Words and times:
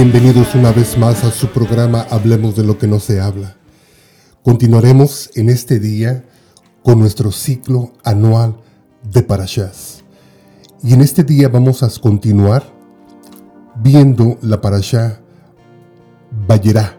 Bienvenidos 0.00 0.54
una 0.54 0.70
vez 0.70 0.96
más 0.96 1.24
a 1.24 1.32
su 1.32 1.48
programa 1.48 2.06
Hablemos 2.08 2.54
de 2.54 2.62
lo 2.62 2.78
que 2.78 2.86
no 2.86 3.00
se 3.00 3.20
habla. 3.20 3.56
Continuaremos 4.44 5.28
en 5.34 5.48
este 5.48 5.80
día 5.80 6.24
con 6.84 7.00
nuestro 7.00 7.32
ciclo 7.32 7.90
anual 8.04 8.54
de 9.02 9.24
Parashas. 9.24 10.04
Y 10.84 10.94
en 10.94 11.00
este 11.00 11.24
día 11.24 11.48
vamos 11.48 11.82
a 11.82 11.90
continuar 12.00 12.62
viendo 13.82 14.38
la 14.40 14.60
Parashá 14.60 15.20
Bayerá, 16.46 16.96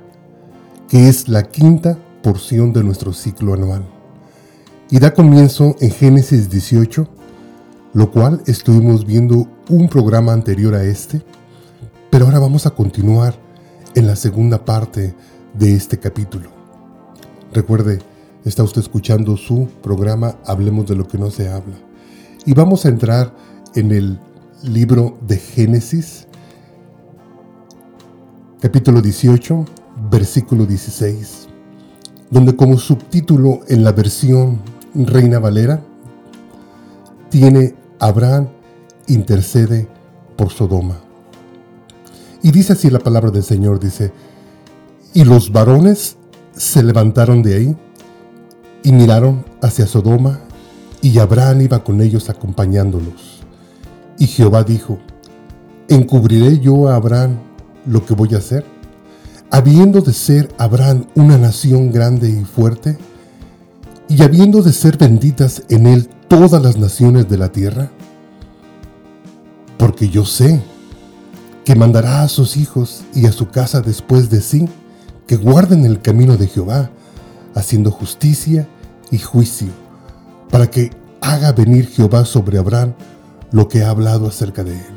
que 0.90 1.08
es 1.08 1.30
la 1.30 1.44
quinta 1.44 1.98
porción 2.22 2.74
de 2.74 2.84
nuestro 2.84 3.14
ciclo 3.14 3.54
anual. 3.54 3.86
Y 4.92 5.00
da 5.00 5.14
comienzo 5.14 5.78
en 5.80 5.92
Génesis 5.92 6.50
18, 6.50 7.08
lo 7.94 8.12
cual 8.12 8.42
estuvimos 8.46 9.06
viendo 9.06 9.48
un 9.70 9.88
programa 9.88 10.34
anterior 10.34 10.76
a 10.76 10.84
este 10.84 11.22
pero 12.20 12.28
ahora 12.28 12.40
vamos 12.40 12.66
a 12.66 12.72
continuar 12.72 13.34
en 13.96 14.06
la 14.06 14.18
segunda 14.18 14.66
parte 14.66 15.16
de 15.54 15.74
este 15.74 16.00
capítulo. 16.00 16.50
Recuerde, 17.54 18.00
está 18.44 18.62
usted 18.62 18.82
escuchando 18.82 19.38
su 19.38 19.70
programa 19.82 20.36
Hablemos 20.46 20.86
de 20.88 20.98
lo 20.98 21.08
que 21.08 21.18
no 21.18 21.32
se 21.32 21.48
habla. 21.48 21.78
Y 22.46 22.54
vamos 22.54 22.84
a 22.84 22.90
entrar 22.90 23.34
en 23.74 23.94
el 23.94 24.20
libro 24.64 25.18
de 25.26 25.38
Génesis, 25.38 26.28
capítulo 28.60 29.02
18, 29.02 29.66
versículo 30.12 30.66
16, 30.66 31.48
donde 32.30 32.54
como 32.54 32.78
subtítulo 32.78 33.62
en 33.70 33.86
la 33.86 33.94
versión 33.94 34.60
Reina 34.94 35.40
Valera 35.40 35.82
tiene 37.30 37.76
Abraham 37.98 38.50
intercede 39.08 39.88
por 40.36 40.50
Sodoma. 40.50 41.09
Y 42.42 42.52
dice 42.52 42.74
así 42.74 42.90
la 42.90 43.00
palabra 43.00 43.32
del 43.32 43.44
Señor, 43.44 43.80
dice, 43.80 44.12
y 45.14 45.24
los 45.26 45.52
varones 45.52 46.18
se 46.56 46.84
levantaron 46.84 47.42
de 47.42 47.56
ahí 47.56 47.78
y 48.84 48.92
miraron 48.92 49.44
hacia 49.62 49.88
Sodoma, 49.88 50.40
y 51.02 51.18
Abraham 51.20 51.62
iba 51.62 51.84
con 51.84 52.02
ellos 52.02 52.30
acompañándolos. 52.30 53.42
Y 54.18 54.28
Jehová 54.28 54.64
dijo, 54.64 55.00
¿encubriré 55.88 56.60
yo 56.60 56.90
a 56.90 56.96
Abraham 56.96 57.38
lo 57.86 58.06
que 58.06 58.14
voy 58.14 58.34
a 58.36 58.38
hacer? 58.38 58.66
Habiendo 59.52 60.02
de 60.02 60.14
ser 60.14 60.54
Abraham 60.58 61.06
una 61.16 61.38
nación 61.38 61.92
grande 61.92 62.30
y 62.30 62.44
fuerte, 62.44 62.98
y 64.08 64.24
habiendo 64.24 64.62
de 64.62 64.74
ser 64.74 64.98
benditas 64.98 65.64
en 65.70 65.88
él 65.88 66.10
todas 66.28 66.62
las 66.62 66.78
naciones 66.78 67.30
de 67.30 67.38
la 67.38 67.52
tierra, 67.52 67.92
porque 69.78 70.10
yo 70.10 70.26
sé 70.26 70.62
que 71.70 71.76
mandará 71.76 72.24
a 72.24 72.28
sus 72.28 72.58
hijos 72.58 73.04
y 73.14 73.28
a 73.28 73.32
su 73.32 73.50
casa 73.50 73.82
después 73.82 74.32
de 74.32 74.42
sí, 74.42 74.68
que 75.28 75.36
guarden 75.36 75.86
el 75.86 76.02
camino 76.02 76.36
de 76.36 76.48
Jehová, 76.48 76.90
haciendo 77.54 77.92
justicia 77.92 78.68
y 79.12 79.20
juicio, 79.20 79.68
para 80.50 80.72
que 80.72 80.90
haga 81.22 81.52
venir 81.52 81.88
Jehová 81.88 82.26
sobre 82.26 82.58
Abraham 82.58 82.94
lo 83.52 83.68
que 83.68 83.84
ha 83.84 83.92
hablado 83.92 84.28
acerca 84.28 84.64
de 84.64 84.78
él. 84.78 84.96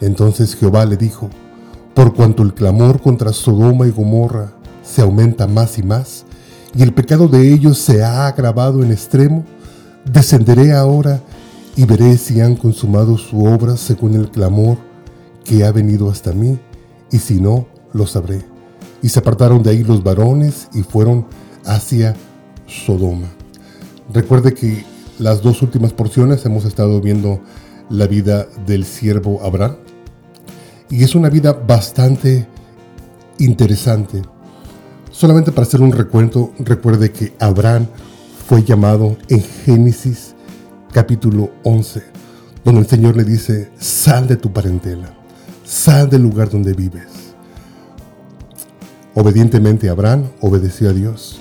Entonces 0.00 0.56
Jehová 0.56 0.86
le 0.86 0.96
dijo, 0.96 1.28
por 1.92 2.14
cuanto 2.14 2.42
el 2.42 2.54
clamor 2.54 3.02
contra 3.02 3.34
Sodoma 3.34 3.86
y 3.86 3.90
Gomorra 3.90 4.54
se 4.82 5.02
aumenta 5.02 5.46
más 5.46 5.76
y 5.76 5.82
más, 5.82 6.24
y 6.74 6.82
el 6.82 6.94
pecado 6.94 7.28
de 7.28 7.52
ellos 7.52 7.76
se 7.76 8.02
ha 8.02 8.26
agravado 8.26 8.82
en 8.82 8.90
extremo, 8.90 9.44
descenderé 10.10 10.72
ahora 10.72 11.20
y 11.76 11.84
veré 11.84 12.16
si 12.16 12.40
han 12.40 12.56
consumado 12.56 13.18
su 13.18 13.44
obra 13.44 13.76
según 13.76 14.14
el 14.14 14.30
clamor 14.30 14.93
que 15.44 15.64
ha 15.64 15.72
venido 15.72 16.10
hasta 16.10 16.32
mí, 16.32 16.58
y 17.12 17.18
si 17.18 17.40
no, 17.40 17.68
lo 17.92 18.06
sabré. 18.06 18.42
Y 19.02 19.10
se 19.10 19.18
apartaron 19.18 19.62
de 19.62 19.70
ahí 19.70 19.84
los 19.84 20.02
varones 20.02 20.68
y 20.74 20.82
fueron 20.82 21.26
hacia 21.64 22.14
Sodoma. 22.66 23.28
Recuerde 24.12 24.54
que 24.54 24.84
las 25.18 25.42
dos 25.42 25.62
últimas 25.62 25.92
porciones 25.92 26.44
hemos 26.46 26.64
estado 26.64 27.00
viendo 27.00 27.40
la 27.90 28.06
vida 28.06 28.46
del 28.66 28.84
siervo 28.84 29.42
Abraham. 29.42 29.76
Y 30.90 31.04
es 31.04 31.14
una 31.14 31.28
vida 31.28 31.52
bastante 31.52 32.48
interesante. 33.38 34.22
Solamente 35.10 35.52
para 35.52 35.66
hacer 35.66 35.80
un 35.80 35.92
recuento, 35.92 36.52
recuerde 36.58 37.12
que 37.12 37.34
Abraham 37.38 37.86
fue 38.46 38.64
llamado 38.64 39.16
en 39.28 39.42
Génesis 39.42 40.34
capítulo 40.92 41.50
11, 41.64 42.02
donde 42.64 42.80
el 42.80 42.86
Señor 42.86 43.16
le 43.16 43.24
dice, 43.24 43.70
sal 43.78 44.26
de 44.26 44.36
tu 44.36 44.52
parentela 44.52 45.23
sal 45.74 46.08
del 46.08 46.22
lugar 46.22 46.50
donde 46.50 46.72
vives. 46.72 47.34
Obedientemente 49.14 49.88
Abraham 49.88 50.28
obedeció 50.40 50.90
a 50.90 50.92
Dios, 50.92 51.40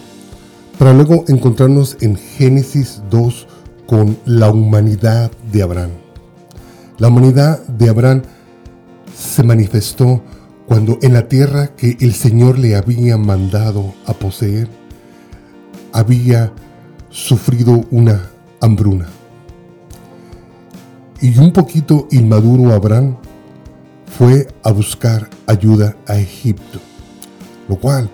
para 0.79 0.91
luego 0.91 1.23
encontrarnos 1.27 1.97
en 2.01 2.15
Génesis 2.15 3.03
2 3.11 3.47
con 3.85 4.17
la 4.25 4.49
humanidad 4.49 5.31
de 5.51 5.61
Abraham. 5.61 5.91
La 6.97 7.09
humanidad 7.09 7.63
de 7.67 7.89
Abraham 7.89 8.23
se 9.15 9.43
manifestó 9.43 10.23
cuando 10.65 10.97
en 11.03 11.13
la 11.13 11.27
tierra 11.27 11.67
que 11.67 11.97
el 11.99 12.13
Señor 12.13 12.57
le 12.57 12.75
había 12.75 13.17
mandado 13.17 13.93
a 14.07 14.13
poseer, 14.13 14.67
había 15.91 16.51
sufrido 17.11 17.85
una 17.91 18.29
hambruna. 18.61 19.09
Y 21.21 21.37
un 21.37 21.53
poquito 21.53 22.07
inmaduro 22.09 22.73
Abraham 22.73 23.17
fue 24.17 24.47
a 24.63 24.71
buscar 24.71 25.29
ayuda 25.47 25.95
a 26.07 26.17
Egipto, 26.17 26.79
lo 27.67 27.77
cual 27.77 28.09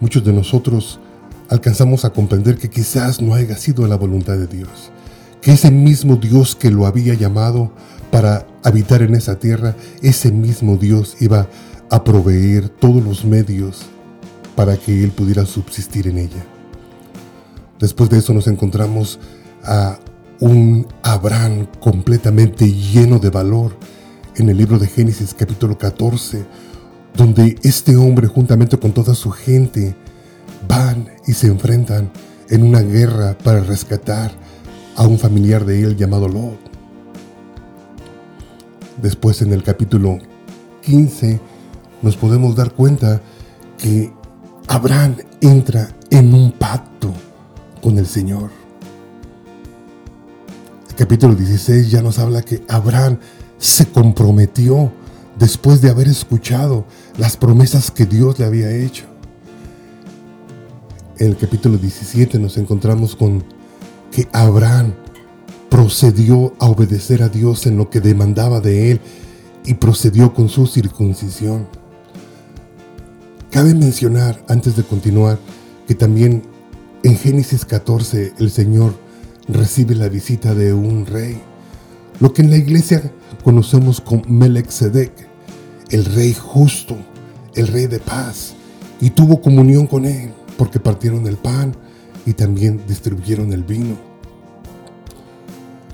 muchos 0.00 0.24
de 0.24 0.32
nosotros 0.32 0.98
alcanzamos 1.48 2.04
a 2.04 2.10
comprender 2.10 2.58
que 2.58 2.70
quizás 2.70 3.20
no 3.20 3.34
haya 3.34 3.56
sido 3.56 3.86
la 3.86 3.96
voluntad 3.96 4.36
de 4.36 4.48
Dios, 4.48 4.90
que 5.40 5.52
ese 5.52 5.70
mismo 5.70 6.16
Dios 6.16 6.56
que 6.56 6.70
lo 6.70 6.86
había 6.86 7.14
llamado 7.14 7.72
para 8.10 8.46
habitar 8.62 9.02
en 9.02 9.14
esa 9.14 9.38
tierra, 9.38 9.76
ese 10.02 10.32
mismo 10.32 10.76
Dios 10.76 11.16
iba 11.20 11.48
a 11.90 12.02
proveer 12.02 12.68
todos 12.68 13.04
los 13.04 13.24
medios 13.24 13.82
para 14.56 14.76
que 14.76 15.04
él 15.04 15.10
pudiera 15.10 15.46
subsistir 15.46 16.08
en 16.08 16.18
ella. 16.18 16.44
Después 17.78 18.10
de 18.10 18.18
eso 18.18 18.32
nos 18.32 18.46
encontramos 18.46 19.20
a 19.62 19.98
un 20.40 20.86
Abraham 21.02 21.66
completamente 21.80 22.72
lleno 22.72 23.18
de 23.18 23.30
valor, 23.30 23.76
en 24.36 24.48
el 24.48 24.56
libro 24.56 24.78
de 24.78 24.88
Génesis 24.88 25.34
capítulo 25.34 25.78
14, 25.78 26.44
donde 27.14 27.56
este 27.62 27.96
hombre 27.96 28.26
juntamente 28.26 28.76
con 28.78 28.92
toda 28.92 29.14
su 29.14 29.30
gente 29.30 29.94
van 30.66 31.08
y 31.26 31.32
se 31.32 31.46
enfrentan 31.46 32.10
en 32.50 32.64
una 32.64 32.80
guerra 32.80 33.36
para 33.38 33.60
rescatar 33.60 34.32
a 34.96 35.06
un 35.06 35.18
familiar 35.18 35.64
de 35.64 35.82
él 35.82 35.96
llamado 35.96 36.28
Lot. 36.28 36.58
Después 39.00 39.40
en 39.42 39.52
el 39.52 39.62
capítulo 39.62 40.18
15 40.82 41.40
nos 42.02 42.16
podemos 42.16 42.56
dar 42.56 42.72
cuenta 42.72 43.20
que 43.78 44.12
Abraham 44.66 45.16
entra 45.40 45.94
en 46.10 46.34
un 46.34 46.52
pacto 46.52 47.12
con 47.80 47.98
el 47.98 48.06
Señor. 48.06 48.50
El 50.88 50.94
capítulo 50.96 51.34
16 51.34 51.90
ya 51.90 52.02
nos 52.02 52.18
habla 52.18 52.42
que 52.42 52.62
Abraham 52.68 53.18
se 53.64 53.86
comprometió 53.86 54.92
después 55.38 55.80
de 55.80 55.88
haber 55.88 56.06
escuchado 56.06 56.84
las 57.16 57.38
promesas 57.38 57.90
que 57.90 58.04
Dios 58.04 58.38
le 58.38 58.44
había 58.44 58.70
hecho. 58.70 59.06
En 61.16 61.28
el 61.28 61.36
capítulo 61.38 61.78
17 61.78 62.38
nos 62.38 62.58
encontramos 62.58 63.16
con 63.16 63.42
que 64.12 64.28
Abraham 64.34 64.92
procedió 65.70 66.52
a 66.58 66.66
obedecer 66.66 67.22
a 67.22 67.30
Dios 67.30 67.66
en 67.66 67.78
lo 67.78 67.88
que 67.88 68.02
demandaba 68.02 68.60
de 68.60 68.92
él 68.92 69.00
y 69.64 69.72
procedió 69.72 70.34
con 70.34 70.50
su 70.50 70.66
circuncisión. 70.66 71.66
Cabe 73.50 73.72
mencionar, 73.74 74.44
antes 74.46 74.76
de 74.76 74.82
continuar, 74.82 75.38
que 75.88 75.94
también 75.94 76.42
en 77.02 77.16
Génesis 77.16 77.64
14 77.64 78.34
el 78.38 78.50
Señor 78.50 78.94
recibe 79.48 79.94
la 79.94 80.10
visita 80.10 80.54
de 80.54 80.74
un 80.74 81.06
rey, 81.06 81.40
lo 82.20 82.34
que 82.34 82.42
en 82.42 82.50
la 82.50 82.58
iglesia 82.58 83.10
conocemos 83.42 84.00
con 84.00 84.22
Melechizedek, 84.28 85.12
el 85.90 86.04
rey 86.04 86.34
justo, 86.34 86.96
el 87.54 87.68
rey 87.68 87.86
de 87.86 87.98
paz, 87.98 88.54
y 89.00 89.10
tuvo 89.10 89.40
comunión 89.40 89.86
con 89.86 90.04
él 90.04 90.32
porque 90.56 90.80
partieron 90.80 91.26
el 91.26 91.36
pan 91.36 91.74
y 92.26 92.32
también 92.32 92.82
distribuyeron 92.86 93.52
el 93.52 93.64
vino. 93.64 93.96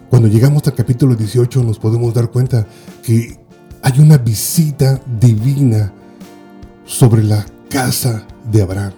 Cuando 0.09 0.29
llegamos 0.29 0.67
al 0.67 0.75
capítulo 0.75 1.15
18 1.15 1.63
nos 1.63 1.79
podemos 1.79 2.13
dar 2.13 2.31
cuenta 2.31 2.67
que 3.03 3.39
hay 3.83 4.01
una 4.01 4.19
visita 4.19 5.01
divina 5.21 5.93
sobre 6.85 7.23
la 7.23 7.47
casa 7.69 8.27
de 8.51 8.63
Abraham. 8.63 8.93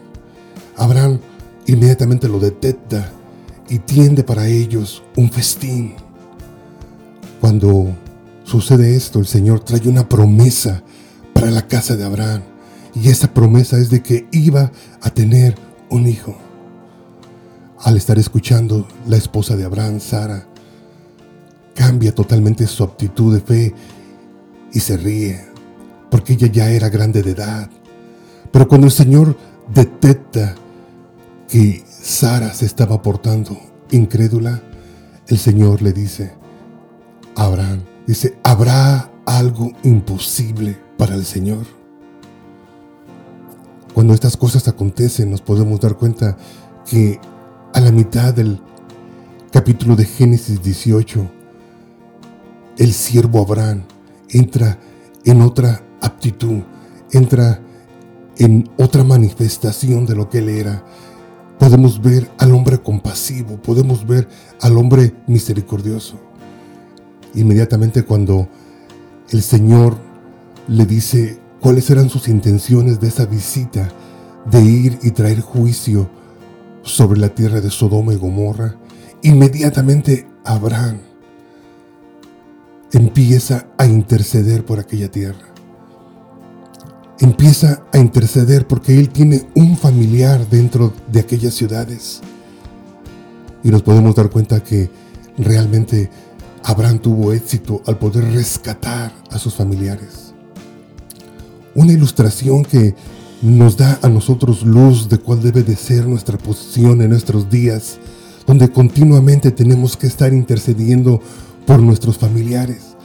Abraham 0.77 1.21
inmediatamente 1.67 2.29
lo 2.29 2.41
detecta 2.41 3.12
y 3.69 3.79
tiende 3.79 4.25
para 4.25 4.49
ellos 4.49 5.03
un 5.17 5.31
festín. 5.31 5.94
Cuando 7.41 7.94
sucede 8.44 8.97
esto, 8.97 9.19
el 9.19 9.27
Señor 9.27 9.61
trae 9.61 9.89
una 9.89 10.09
promesa 10.09 10.83
para 11.33 11.50
la 11.50 11.67
casa 11.67 11.97
de 11.97 12.05
Abraham. 12.05 12.43
Y 12.94 13.09
esa 13.09 13.33
promesa 13.33 13.79
es 13.79 13.91
de 13.91 14.03
que 14.03 14.29
iba 14.33 14.71
a 15.00 15.11
tener 15.11 15.55
un 15.89 16.06
hijo. 16.06 16.37
Al 17.81 17.97
estar 17.97 18.19
escuchando, 18.19 18.87
la 19.06 19.17
esposa 19.17 19.56
de 19.56 19.65
Abraham, 19.65 19.99
Sara, 19.99 20.47
cambia 21.75 22.15
totalmente 22.15 22.67
su 22.67 22.85
actitud 22.85 23.35
de 23.35 23.41
fe 23.41 23.75
y 24.73 24.81
se 24.81 24.97
ríe, 24.97 25.44
porque 26.11 26.35
ella 26.35 26.47
ya 26.47 26.71
era 26.71 26.89
grande 26.91 27.23
de 27.23 27.33
edad. 27.33 27.71
Pero 28.50 28.69
cuando 28.69 28.87
el 28.87 28.93
Señor 28.93 29.37
detecta 29.73 30.55
que 31.49 31.83
Sara 31.87 32.53
se 32.53 32.67
estaba 32.67 33.03
portando 33.03 33.59
incrédula, 33.91 34.62
el 35.27 35.39
Señor 35.39 35.83
le 35.83 35.93
dice, 35.93 36.35
Abraham, 37.37 37.81
dice, 38.07 38.39
¿habrá 38.43 39.11
algo 39.27 39.73
imposible 39.83 40.79
para 40.97 41.15
el 41.15 41.25
Señor? 41.25 41.65
Cuando 43.95 44.15
estas 44.15 44.37
cosas 44.37 44.69
acontecen 44.69 45.31
nos 45.31 45.43
podemos 45.43 45.81
dar 45.81 45.97
cuenta 45.97 46.37
que 46.87 47.21
a 47.75 47.81
la 47.81 47.93
mitad 47.93 48.35
del 48.35 48.61
capítulo 49.51 49.97
de 49.97 50.05
Génesis 50.05 50.63
18, 50.63 51.31
el 52.79 52.93
siervo 52.93 53.43
Abraham 53.43 53.83
entra 54.31 54.79
en 55.25 55.43
otra 55.43 55.83
aptitud, 56.01 56.63
entra 57.13 57.61
en 58.39 58.69
otra 58.79 59.05
manifestación 59.05 60.07
de 60.07 60.17
lo 60.17 60.29
que 60.29 60.39
él 60.39 60.49
era. 60.49 60.85
Podemos 61.59 62.01
ver 62.01 62.31
al 62.39 62.53
hombre 62.55 62.79
compasivo, 62.79 63.61
podemos 63.61 64.07
ver 64.07 64.29
al 64.61 64.77
hombre 64.79 65.15
misericordioso. 65.27 66.19
Inmediatamente 67.34 68.02
cuando 68.02 68.49
el 69.31 69.43
Señor 69.43 69.96
le 70.69 70.84
dice 70.87 71.38
cuáles 71.61 71.88
eran 71.90 72.08
sus 72.08 72.29
intenciones 72.29 73.00
de 73.00 73.08
esa 73.08 73.26
visita, 73.26 73.88
de 74.50 74.62
ir 74.62 74.99
y 75.02 75.12
traer 75.12 75.40
juicio 75.40 76.11
sobre 76.82 77.20
la 77.20 77.29
tierra 77.29 77.61
de 77.61 77.70
Sodoma 77.70 78.12
y 78.12 78.17
Gomorra, 78.17 78.76
inmediatamente 79.23 80.26
Abraham 80.44 80.99
empieza 82.93 83.67
a 83.79 83.87
interceder 83.87 84.64
por 84.64 84.79
aquella 84.79 85.11
tierra. 85.11 85.46
Empieza 87.20 87.84
a 87.93 87.99
interceder 87.99 88.67
porque 88.67 88.99
él 88.99 89.08
tiene 89.08 89.49
un 89.55 89.76
familiar 89.76 90.46
dentro 90.50 90.93
de 91.11 91.20
aquellas 91.20 91.55
ciudades. 91.55 92.20
Y 93.62 93.70
nos 93.70 93.82
podemos 93.82 94.14
dar 94.14 94.29
cuenta 94.29 94.62
que 94.62 94.90
realmente 95.38 96.11
Abraham 96.64 96.99
tuvo 96.99 97.32
éxito 97.32 97.82
al 97.87 97.99
poder 97.99 98.25
rescatar 98.32 99.12
a 99.31 99.38
sus 99.38 99.55
familiares. 99.55 100.32
Una 101.75 101.93
ilustración 101.93 102.64
que 102.64 102.94
nos 103.43 103.76
da 103.76 103.99
a 104.03 104.09
nosotros 104.09 104.62
luz 104.62 105.09
de 105.09 105.19
cuál 105.19 105.43
debe 105.43 105.62
de 105.62 105.75
ser 105.75 106.06
nuestra 106.06 106.38
posición 106.38 107.03
en 107.03 107.11
nuestros 107.11 107.50
días, 107.50 107.99
donde 108.47 108.70
continuamente 108.70 109.50
tenemos 109.50 109.97
que 109.97 110.06
estar 110.06 110.32
intercediendo 110.32 111.20
por 111.67 111.81
nuestros 111.81 112.19
familiares, 112.19 112.97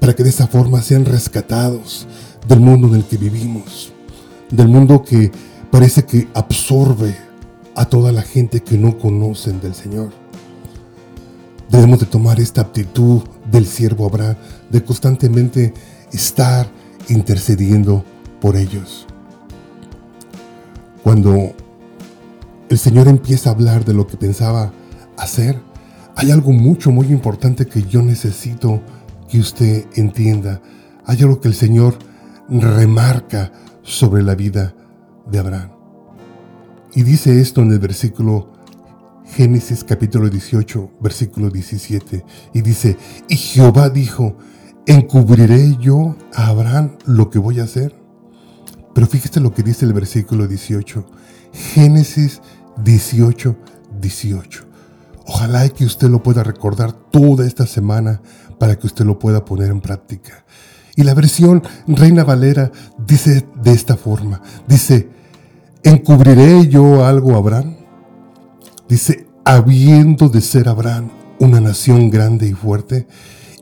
para 0.00 0.14
que 0.14 0.24
de 0.24 0.30
esa 0.30 0.48
forma 0.48 0.82
sean 0.82 1.04
rescatados 1.04 2.06
del 2.48 2.60
mundo 2.60 2.88
en 2.88 2.96
el 2.96 3.04
que 3.04 3.16
vivimos, 3.16 3.92
del 4.50 4.68
mundo 4.68 5.02
que 5.02 5.30
parece 5.70 6.04
que 6.04 6.28
absorbe 6.34 7.16
a 7.76 7.84
toda 7.84 8.10
la 8.10 8.22
gente 8.22 8.60
que 8.60 8.78
no 8.78 8.98
conocen 8.98 9.60
del 9.60 9.74
Señor. 9.74 10.25
Debemos 11.70 12.00
de 12.00 12.06
tomar 12.06 12.40
esta 12.40 12.60
aptitud 12.60 13.22
del 13.50 13.66
siervo 13.66 14.06
Abraham 14.06 14.36
de 14.70 14.84
constantemente 14.84 15.74
estar 16.12 16.68
intercediendo 17.08 18.04
por 18.40 18.56
ellos. 18.56 19.06
Cuando 21.02 21.54
el 22.68 22.78
Señor 22.78 23.08
empieza 23.08 23.50
a 23.50 23.52
hablar 23.52 23.84
de 23.84 23.94
lo 23.94 24.06
que 24.06 24.16
pensaba 24.16 24.72
hacer, 25.16 25.60
hay 26.16 26.30
algo 26.30 26.52
mucho, 26.52 26.90
muy 26.90 27.08
importante 27.08 27.66
que 27.66 27.82
yo 27.82 28.02
necesito 28.02 28.80
que 29.28 29.38
usted 29.38 29.86
entienda. 29.94 30.60
Hay 31.04 31.22
algo 31.22 31.40
que 31.40 31.48
el 31.48 31.54
Señor 31.54 31.98
remarca 32.48 33.52
sobre 33.82 34.22
la 34.22 34.34
vida 34.34 34.74
de 35.30 35.38
Abraham. 35.38 35.70
Y 36.94 37.02
dice 37.02 37.40
esto 37.40 37.62
en 37.62 37.72
el 37.72 37.78
versículo 37.78 38.55
Génesis 39.28 39.84
capítulo 39.84 40.30
18, 40.30 40.92
versículo 41.00 41.50
17. 41.50 42.24
Y 42.54 42.62
dice, 42.62 42.96
y 43.28 43.36
Jehová 43.36 43.90
dijo, 43.90 44.36
¿encubriré 44.86 45.76
yo 45.78 46.16
a 46.34 46.48
Abraham 46.48 46.96
lo 47.04 47.28
que 47.28 47.38
voy 47.38 47.60
a 47.60 47.64
hacer? 47.64 47.94
Pero 48.94 49.06
fíjese 49.06 49.40
lo 49.40 49.52
que 49.52 49.62
dice 49.62 49.84
el 49.84 49.92
versículo 49.92 50.46
18. 50.46 51.04
Génesis 51.52 52.40
18, 52.82 53.56
18. 54.00 54.64
Ojalá 55.26 55.68
que 55.68 55.84
usted 55.84 56.08
lo 56.08 56.22
pueda 56.22 56.42
recordar 56.42 56.92
toda 56.92 57.46
esta 57.46 57.66
semana 57.66 58.22
para 58.58 58.78
que 58.78 58.86
usted 58.86 59.04
lo 59.04 59.18
pueda 59.18 59.44
poner 59.44 59.70
en 59.70 59.80
práctica. 59.80 60.44
Y 60.94 61.02
la 61.02 61.14
versión 61.14 61.62
Reina 61.86 62.24
Valera 62.24 62.70
dice 63.06 63.46
de 63.62 63.72
esta 63.72 63.96
forma. 63.96 64.40
Dice, 64.66 65.10
¿encubriré 65.82 66.68
yo 66.68 67.04
algo 67.04 67.34
a 67.34 67.38
Abraham? 67.38 67.85
Dice, 68.88 69.26
habiendo 69.44 70.28
de 70.28 70.40
ser 70.40 70.68
Abraham 70.68 71.10
una 71.38 71.60
nación 71.60 72.10
grande 72.10 72.48
y 72.48 72.52
fuerte, 72.52 73.06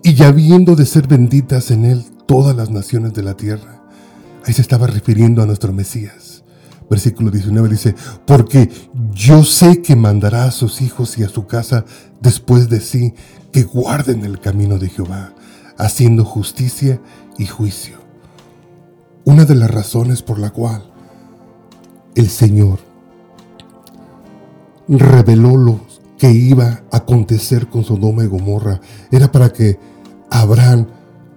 y 0.02 0.22
habiendo 0.22 0.76
de 0.76 0.84
ser 0.84 1.08
benditas 1.08 1.70
en 1.70 1.86
él 1.86 2.04
todas 2.26 2.54
las 2.54 2.70
naciones 2.70 3.14
de 3.14 3.22
la 3.22 3.34
tierra. 3.34 3.82
Ahí 4.44 4.52
se 4.52 4.62
estaba 4.62 4.86
refiriendo 4.86 5.42
a 5.42 5.46
nuestro 5.46 5.72
Mesías. 5.72 6.44
Versículo 6.90 7.30
19 7.30 7.70
dice, 7.70 7.94
porque 8.26 8.70
yo 9.12 9.44
sé 9.44 9.80
que 9.80 9.96
mandará 9.96 10.44
a 10.44 10.50
sus 10.50 10.82
hijos 10.82 11.16
y 11.16 11.24
a 11.24 11.30
su 11.30 11.46
casa 11.46 11.86
después 12.20 12.68
de 12.68 12.80
sí 12.80 13.14
que 13.50 13.62
guarden 13.62 14.24
el 14.26 14.38
camino 14.38 14.78
de 14.78 14.90
Jehová, 14.90 15.34
haciendo 15.78 16.24
justicia 16.24 17.00
y 17.38 17.46
juicio. 17.46 17.96
Una 19.24 19.46
de 19.46 19.54
las 19.54 19.70
razones 19.70 20.22
por 20.22 20.38
la 20.38 20.50
cual 20.50 20.84
el 22.14 22.28
Señor 22.28 22.80
reveló 24.88 25.56
lo 25.56 25.80
que 26.18 26.30
iba 26.30 26.82
a 26.90 26.98
acontecer 26.98 27.68
con 27.68 27.84
Sodoma 27.84 28.24
y 28.24 28.28
Gomorra 28.28 28.80
era 29.10 29.30
para 29.32 29.52
que 29.52 29.78
Abraham 30.30 30.86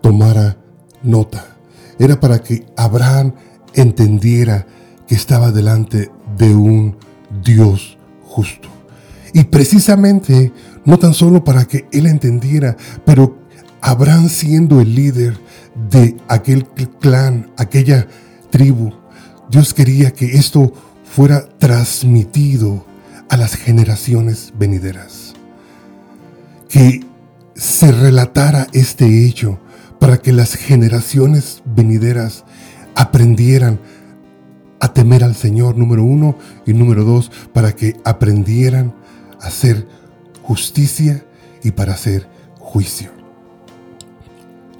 tomara 0.02 0.58
nota. 1.04 1.58
Era 2.00 2.20
para 2.20 2.40
que 2.40 2.66
Abraham 2.76 3.34
entendiera 3.74 4.66
que 5.08 5.16
estaba 5.16 5.52
delante 5.52 6.12
de 6.38 6.56
un 6.56 6.98
Dios 7.44 7.98
justo. 8.26 8.70
Y 9.34 9.46
precisamente, 9.46 10.52
no 10.86 10.98
tan 11.00 11.14
solo 11.14 11.44
para 11.44 11.66
que 11.66 11.88
él 11.92 12.06
entendiera, 12.06 12.76
pero 13.06 13.38
Abraham 13.82 14.30
siendo 14.30 14.82
el 14.82 14.96
líder 14.96 15.38
de 15.90 16.18
aquel 16.28 16.66
clan, 17.00 17.52
aquella 17.58 18.08
tribu, 18.50 18.94
Dios 19.50 19.74
quería 19.74 20.12
que 20.12 20.26
esto 20.26 20.74
fuera 21.04 21.48
transmitido 21.58 22.86
a 23.30 23.38
las 23.38 23.56
generaciones 23.56 24.54
venideras. 24.58 25.34
Que 26.70 27.02
se 27.56 27.92
relatara 27.92 28.68
este 28.74 29.26
hecho 29.26 29.60
para 30.00 30.18
que 30.18 30.32
las 30.32 30.56
generaciones 30.56 31.64
venideras 31.66 32.46
aprendieran 32.96 33.80
a 34.80 34.94
temer 34.94 35.24
al 35.24 35.36
Señor, 35.36 35.76
número 35.76 36.04
uno, 36.04 36.38
y 36.66 36.74
número 36.74 37.04
dos, 37.04 37.32
para 37.54 37.74
que 37.74 37.96
aprendieran 38.04 38.94
a 39.42 39.48
hacer 39.48 39.88
justicia 40.44 41.26
y 41.64 41.72
para 41.72 41.94
hacer 41.94 42.28
juicio. 42.60 43.12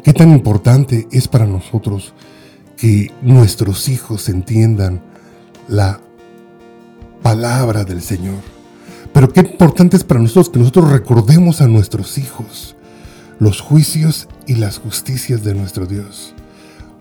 Qué 0.04 0.14
tan 0.14 0.32
importante 0.32 1.08
es 1.12 1.28
para 1.28 1.46
nosotros 1.46 2.14
que 2.78 3.12
nuestros 3.22 3.90
hijos 3.90 4.30
entiendan 4.30 5.02
la 5.68 6.00
palabra 7.22 7.84
del 7.84 8.02
Señor. 8.02 8.42
Pero 9.14 9.30
qué 9.30 9.42
importante 9.42 9.98
es 9.98 10.04
para 10.04 10.20
nosotros 10.20 10.50
que 10.50 10.60
nosotros 10.60 10.92
recordemos 10.92 11.62
a 11.62 11.68
nuestros 11.68 12.18
hijos 12.18 12.76
los 13.40 13.62
juicios 13.62 14.28
y 14.48 14.56
las 14.56 14.80
justicias 14.80 15.44
de 15.44 15.54
nuestro 15.54 15.86
Dios. 15.86 16.34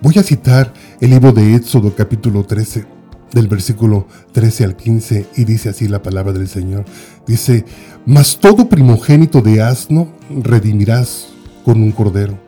Voy 0.01 0.15
a 0.19 0.23
citar 0.23 0.73
el 1.01 1.11
libro 1.11 1.33
de 1.33 1.55
Éxodo 1.55 1.95
capítulo 1.95 2.45
13, 2.45 2.85
del 3.33 3.49
versículo 3.49 4.07
13 4.33 4.65
al 4.65 4.77
15, 4.77 5.27
y 5.37 5.45
dice 5.45 5.71
así 5.71 5.89
la 5.89 6.03
palabra 6.03 6.33
del 6.33 6.49
Señor. 6.49 6.85
Dice, 7.27 7.65
mas 8.05 8.39
todo 8.39 8.69
primogénito 8.69 9.41
de 9.41 9.63
asno 9.63 10.09
redimirás 10.31 11.29
con 11.65 11.83
un 11.83 11.93
cordero. 11.93 12.39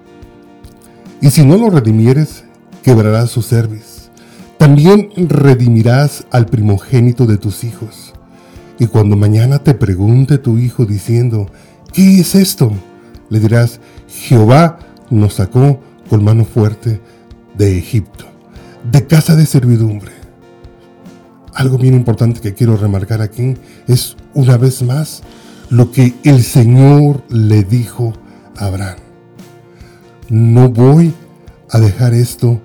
Y 1.20 1.30
si 1.30 1.44
no 1.44 1.56
lo 1.56 1.70
redimieres, 1.70 2.44
quebrarás 2.82 3.30
su 3.30 3.42
cerviz. 3.42 3.97
También 4.58 5.10
redimirás 5.16 6.26
al 6.30 6.46
primogénito 6.46 7.26
de 7.26 7.38
tus 7.38 7.62
hijos. 7.64 8.12
Y 8.78 8.86
cuando 8.86 9.16
mañana 9.16 9.60
te 9.60 9.74
pregunte 9.74 10.38
tu 10.38 10.58
hijo 10.58 10.84
diciendo, 10.84 11.48
¿qué 11.92 12.20
es 12.20 12.34
esto? 12.34 12.72
Le 13.30 13.40
dirás, 13.40 13.80
Jehová 14.08 14.78
nos 15.10 15.34
sacó 15.34 15.80
con 16.10 16.24
mano 16.24 16.44
fuerte 16.44 17.00
de 17.56 17.78
Egipto. 17.78 18.24
de 18.90 19.06
casa 19.06 19.34
de 19.36 19.44
servidumbre. 19.44 20.12
Algo 21.54 21.78
bien 21.78 21.94
importante 21.94 22.40
que 22.40 22.54
quiero 22.54 22.76
remarcar 22.76 23.20
aquí 23.20 23.56
es 23.86 24.16
una 24.34 24.56
vez 24.56 24.82
más 24.82 25.22
lo 25.70 25.90
que 25.90 26.14
el 26.24 26.42
Señor 26.42 27.24
le 27.28 27.64
dijo 27.64 28.14
a 28.56 28.66
Abraham. 28.66 28.98
No 30.30 30.68
voy 30.68 31.12
a 31.70 31.78
dejar 31.80 32.14
esto 32.14 32.60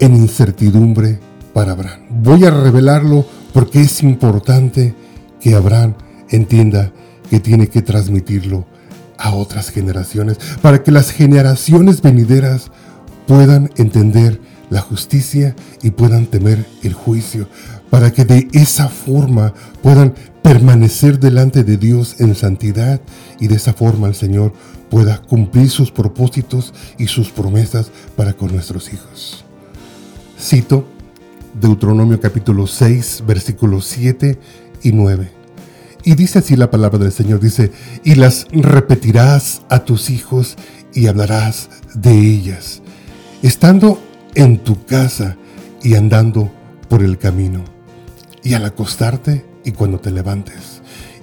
en 0.00 0.16
incertidumbre 0.16 1.20
para 1.52 1.72
Abraham. 1.72 2.00
Voy 2.10 2.44
a 2.44 2.50
revelarlo 2.50 3.24
porque 3.52 3.80
es 3.80 4.02
importante 4.02 4.94
que 5.40 5.54
Abraham 5.54 5.94
entienda 6.30 6.92
que 7.28 7.40
tiene 7.40 7.68
que 7.68 7.82
transmitirlo 7.82 8.66
a 9.18 9.34
otras 9.34 9.70
generaciones, 9.70 10.38
para 10.62 10.82
que 10.82 10.90
las 10.90 11.10
generaciones 11.10 12.00
venideras 12.00 12.70
puedan 13.26 13.70
entender 13.76 14.40
la 14.70 14.80
justicia 14.80 15.54
y 15.82 15.90
puedan 15.90 16.26
temer 16.26 16.64
el 16.82 16.94
juicio, 16.94 17.46
para 17.90 18.12
que 18.12 18.24
de 18.24 18.48
esa 18.52 18.88
forma 18.88 19.52
puedan 19.82 20.14
permanecer 20.42 21.20
delante 21.20 21.64
de 21.64 21.76
Dios 21.76 22.16
en 22.18 22.34
santidad 22.34 23.00
y 23.38 23.48
de 23.48 23.56
esa 23.56 23.74
forma 23.74 24.08
el 24.08 24.14
Señor 24.14 24.54
pueda 24.88 25.20
cumplir 25.20 25.68
sus 25.68 25.90
propósitos 25.90 26.72
y 26.98 27.06
sus 27.08 27.30
promesas 27.30 27.90
para 28.16 28.32
con 28.32 28.52
nuestros 28.52 28.92
hijos. 28.92 29.44
Cito 30.40 30.86
Deuteronomio 31.60 32.18
capítulo 32.18 32.66
6, 32.66 33.24
versículos 33.26 33.84
7 33.86 34.38
y 34.82 34.92
9. 34.92 35.30
Y 36.02 36.14
dice 36.14 36.38
así 36.38 36.56
la 36.56 36.70
palabra 36.70 36.98
del 36.98 37.12
Señor, 37.12 37.40
dice, 37.40 37.72
y 38.04 38.14
las 38.14 38.46
repetirás 38.50 39.60
a 39.68 39.80
tus 39.80 40.08
hijos 40.08 40.56
y 40.94 41.08
hablarás 41.08 41.68
de 41.94 42.18
ellas, 42.18 42.80
estando 43.42 44.00
en 44.34 44.58
tu 44.58 44.82
casa 44.86 45.36
y 45.82 45.94
andando 45.94 46.50
por 46.88 47.02
el 47.02 47.18
camino, 47.18 47.62
y 48.42 48.54
al 48.54 48.64
acostarte 48.64 49.44
y 49.62 49.72
cuando 49.72 50.00
te 50.00 50.10
levantes, 50.10 50.80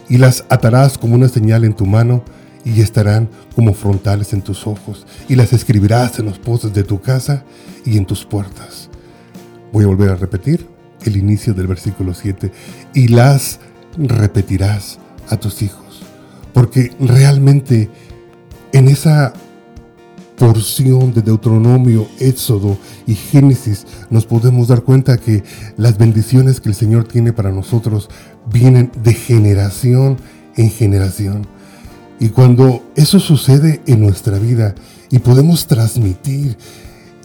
y 0.10 0.18
las 0.18 0.46
atarás 0.50 1.00
como 1.00 1.16
una 1.16 1.28
señal 1.28 1.64
en 1.64 1.74
tu 1.74 1.88
mano, 1.88 2.24
y 2.64 2.82
estarán 2.82 3.30
como 3.56 3.74
frontales 3.74 4.34
en 4.34 4.44
tus 4.44 4.68
ojos, 4.68 5.08
y 5.28 5.36
las 5.36 5.54
escribirás 5.54 6.20
en 6.20 6.26
los 6.26 6.38
postes 6.38 6.74
de 6.74 6.84
tu 6.84 7.02
casa 7.02 7.46
y 7.84 7.98
en 7.98 8.06
tus 8.06 8.24
puertas. 8.24 8.87
Voy 9.72 9.84
a 9.84 9.88
volver 9.88 10.10
a 10.10 10.16
repetir 10.16 10.66
el 11.06 11.18
inicio 11.18 11.54
del 11.54 11.68
versículo 11.68 12.14
7, 12.14 12.52
y 12.94 13.08
las 13.08 13.60
repetirás 13.98 15.00
a 15.30 15.38
tus 15.38 15.62
hijos. 15.62 16.02
Porque 16.54 16.92
realmente 17.00 17.90
en 18.74 18.88
esa 18.88 19.34
porción 20.38 21.14
de 21.14 21.22
Deuteronomio, 21.22 22.08
Éxodo 22.20 22.78
y 23.08 23.16
Génesis 23.16 23.86
nos 24.10 24.26
podemos 24.26 24.68
dar 24.68 24.84
cuenta 24.84 25.18
que 25.18 25.44
las 25.78 25.98
bendiciones 25.98 26.62
que 26.62 26.70
el 26.70 26.76
Señor 26.76 27.08
tiene 27.08 27.34
para 27.34 27.52
nosotros 27.52 28.10
vienen 28.52 28.92
de 29.04 29.14
generación 29.14 30.18
en 30.56 30.70
generación. 30.70 31.48
Y 32.20 32.30
cuando 32.30 32.84
eso 32.96 33.20
sucede 33.20 33.82
en 33.88 34.02
nuestra 34.02 34.38
vida 34.38 34.76
y 35.10 35.20
podemos 35.20 35.68
transmitir 35.68 36.58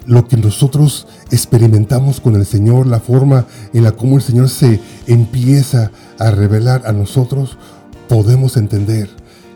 lo 0.06 0.26
que 0.26 0.36
nosotros 0.36 1.06
experimentamos 1.30 2.20
con 2.20 2.36
el 2.36 2.46
Señor, 2.46 2.86
la 2.86 3.00
forma 3.00 3.46
en 3.72 3.84
la 3.84 3.92
como 3.92 4.16
el 4.16 4.22
Señor 4.22 4.48
se 4.48 4.80
empieza 5.06 5.90
a 6.18 6.30
revelar 6.30 6.82
a 6.86 6.92
nosotros, 6.92 7.58
podemos 8.08 8.56
entender 8.56 9.08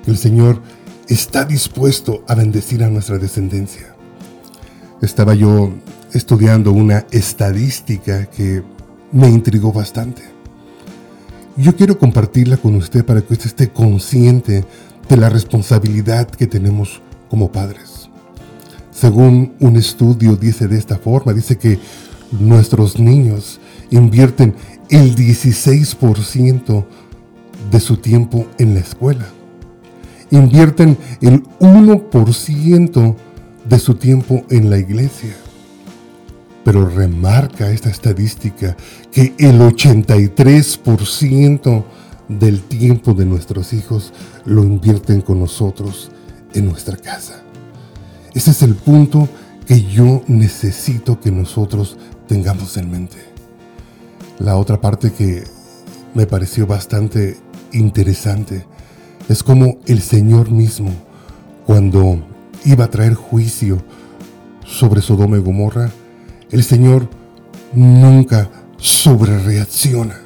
que 0.05 0.11
el 0.11 0.19
Señor 0.19 0.61
está 1.09 1.45
dispuesto 1.45 2.25
a 2.29 2.35
bendecir 2.35 2.83
a 2.83 2.89
nuestra 2.89 3.19
descendencia. 3.19 3.95
Estaba 5.03 5.35
yo 5.35 5.73
estudiando 6.13 6.73
una 6.73 7.07
estadística 7.11 8.27
que 8.27 8.63
me 9.13 9.29
intrigó 9.29 9.73
bastante. 9.73 10.23
Yo 11.57 11.75
quiero 11.75 11.99
compartirla 11.99 12.57
con 12.57 12.75
usted 12.77 13.05
para 13.05 13.23
que 13.23 13.33
usted 13.33 13.47
esté 13.47 13.71
consciente 13.71 14.65
de 15.09 15.17
la 15.17 15.31
responsabilidad 15.31 16.29
que 16.29 16.47
tenemos 16.47 17.01
como 17.31 17.51
padres. 17.51 17.96
Según 18.97 19.53
un 19.61 19.77
estudio 19.77 20.35
dice 20.37 20.67
de 20.69 20.79
esta 20.79 20.97
forma, 20.97 21.35
dice 21.35 21.59
que 21.59 21.79
nuestros 22.33 22.99
niños 22.99 23.61
invierten 23.91 24.55
el 24.89 25.15
16% 25.15 26.87
de 27.71 27.81
su 27.81 27.99
tiempo 27.99 28.47
en 28.57 28.73
la 28.73 28.81
escuela. 28.81 29.27
Invierten 30.31 30.97
el 31.21 31.43
1% 31.61 33.17
de 33.69 33.79
su 33.79 33.97
tiempo 33.97 34.47
en 34.49 34.71
la 34.71 34.79
iglesia. 34.79 35.37
Pero 36.65 36.89
remarca 36.89 37.71
esta 37.71 37.91
estadística 37.91 38.79
que 39.13 39.35
el 39.37 39.61
83% 39.61 41.85
del 42.29 42.63
tiempo 42.63 43.13
de 43.13 43.27
nuestros 43.27 43.75
hijos 43.75 44.15
lo 44.47 44.65
invierten 44.65 45.21
con 45.21 45.39
nosotros 45.39 46.11
en 46.55 46.65
nuestra 46.65 46.97
casa. 46.97 47.43
Ese 48.37 48.51
es 48.51 48.61
el 48.61 48.75
punto 48.75 49.31
que 49.67 49.83
yo 49.83 50.23
necesito 50.27 51.19
que 51.19 51.31
nosotros 51.31 51.97
tengamos 52.29 52.77
en 52.77 52.91
mente. 52.91 53.17
La 54.39 54.59
otra 54.59 54.79
parte 54.79 55.11
que 55.11 55.43
me 56.13 56.27
pareció 56.27 56.67
bastante 56.67 57.39
interesante 57.73 58.67
es 59.31 59.43
como 59.43 59.79
el 59.87 60.03
Señor 60.03 60.51
mismo, 60.51 60.91
cuando 61.65 62.23
iba 62.67 62.85
a 62.85 62.91
traer 62.91 63.15
juicio 63.15 63.83
sobre 64.67 65.01
Sodoma 65.01 65.39
y 65.39 65.41
Gomorra, 65.41 65.91
el 66.51 66.63
Señor 66.63 67.09
nunca 67.73 68.51
sobrereacciona. 68.77 70.21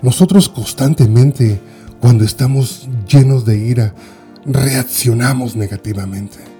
Nosotros 0.00 0.48
constantemente, 0.48 1.60
cuando 2.00 2.24
estamos 2.24 2.88
llenos 3.06 3.44
de 3.44 3.58
ira, 3.58 3.94
reaccionamos 4.46 5.56
negativamente. 5.56 6.57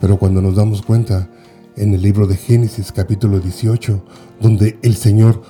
Pero 0.00 0.18
cuando 0.18 0.40
nos 0.40 0.56
damos 0.56 0.82
cuenta 0.82 1.28
en 1.76 1.94
el 1.94 2.02
libro 2.02 2.26
de 2.26 2.36
Génesis 2.36 2.92
capítulo 2.92 3.40
18, 3.40 4.04
donde 4.40 4.78
el 4.82 4.96
Señor 4.96 5.42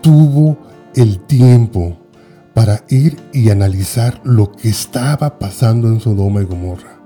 tuvo 0.00 0.58
el 0.94 1.20
tiempo 1.20 1.96
para 2.54 2.84
ir 2.88 3.16
y 3.32 3.50
analizar 3.50 4.20
lo 4.24 4.52
que 4.52 4.68
estaba 4.68 5.38
pasando 5.38 5.88
en 5.88 6.00
Sodoma 6.00 6.42
y 6.42 6.44
Gomorra. 6.44 7.00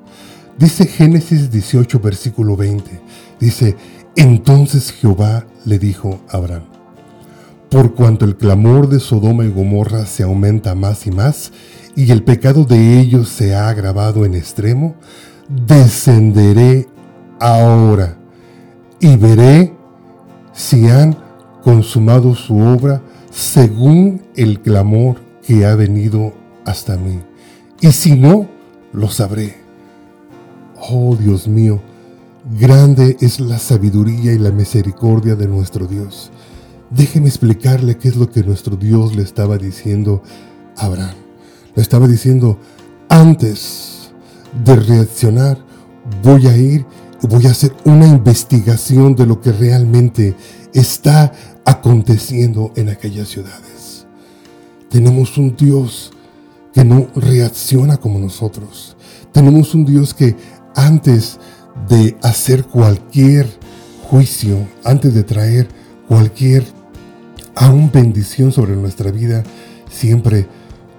Dice 0.59 0.87
Génesis 0.87 1.51
18 1.51 1.99
versículo 2.01 2.57
20, 2.57 3.01
dice, 3.41 3.77
entonces 4.17 4.93
Jehová 4.93 5.47
le 5.65 5.79
dijo 5.79 6.21
a 6.29 6.37
Abraham, 6.37 6.65
por 7.71 7.95
cuanto 7.95 8.25
el 8.25 8.37
clamor 8.37 8.89
de 8.89 9.01
Sodoma 9.01 9.45
y 9.45 9.51
Gomorra 9.51 10.07
se 10.07 10.23
aumenta 10.23 10.77
más 10.77 11.09
y 11.09 11.11
más, 11.11 11.51
y 11.97 12.13
el 12.13 12.23
pecado 12.23 12.65
de 12.65 13.01
ellos 13.01 13.29
se 13.29 13.55
ha 13.55 13.69
agravado 13.69 14.25
en 14.25 14.35
extremo, 14.35 14.95
descenderé 15.49 16.89
ahora 17.41 18.17
y 19.01 19.17
veré 19.17 19.73
si 20.53 20.89
han 20.89 21.17
consumado 21.63 22.35
su 22.35 22.59
obra 22.59 23.03
según 23.31 24.23
el 24.37 24.61
clamor 24.61 25.17
que 25.47 25.67
ha 25.67 25.75
venido 25.75 26.33
hasta 26.65 26.97
mí. 26.97 27.21
Y 27.81 27.93
si 27.93 28.17
no, 28.17 28.49
lo 28.93 29.09
sabré. 29.09 29.57
Oh 30.77 31.17
Dios 31.17 31.49
mío, 31.49 31.81
grande 32.59 33.17
es 33.21 33.41
la 33.41 33.59
sabiduría 33.59 34.33
y 34.33 34.39
la 34.39 34.51
misericordia 34.51 35.35
de 35.35 35.49
nuestro 35.49 35.87
Dios. 35.87 36.31
Déjeme 36.91 37.29
explicarle 37.29 37.97
qué 37.97 38.09
es 38.09 38.17
lo 38.17 38.31
que 38.31 38.43
nuestro 38.45 38.77
Dios 38.77 39.17
le 39.17 39.23
estaba 39.23 39.59
diciendo 39.59 40.23
a 40.77 40.87
Abraham. 40.87 41.15
Le 41.75 41.83
estaba 41.83 42.07
diciendo, 42.07 42.59
antes 43.09 43.94
de 44.63 44.77
reaccionar, 44.77 45.59
voy 46.23 46.47
a 46.47 46.57
ir 46.57 46.87
y 47.23 47.27
voy 47.27 47.47
a 47.47 47.51
hacer 47.51 47.75
una 47.85 48.07
investigación 48.07 49.15
de 49.17 49.27
lo 49.27 49.41
que 49.41 49.53
realmente 49.53 50.37
está 50.73 51.33
aconteciendo 51.65 52.73
en 52.77 52.91
aquellas 52.91 53.29
ciudades. 53.29 54.07
Tenemos 54.91 55.39
un 55.39 55.57
Dios 55.57 56.13
que 56.73 56.85
no 56.85 57.09
reacciona 57.15 57.97
como 57.97 58.19
nosotros. 58.19 58.97
Tenemos 59.33 59.75
un 59.75 59.85
Dios 59.85 60.13
que 60.13 60.37
antes 60.75 61.39
de 61.89 62.17
hacer 62.23 62.65
cualquier 62.65 63.49
juicio, 64.09 64.67
antes 64.85 65.15
de 65.15 65.23
traer 65.23 65.69
cualquier 66.09 66.65
aún 67.55 67.91
bendición 67.93 68.53
sobre 68.53 68.77
nuestra 68.77 69.11
vida, 69.11 69.43
siempre 69.91 70.47